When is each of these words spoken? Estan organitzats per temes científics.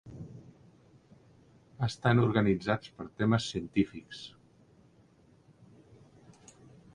Estan 1.87 2.21
organitzats 2.23 2.95
per 3.01 3.07
temes 3.21 3.45
científics. 3.53 4.23